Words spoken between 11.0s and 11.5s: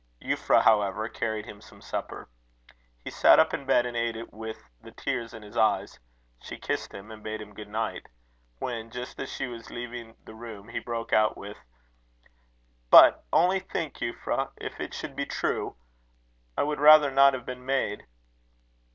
out